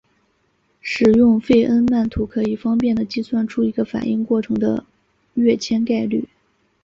[0.81, 4.83] 使用费恩曼图可以方便地计算出一个反应过程的
[5.35, 6.27] 跃迁概率。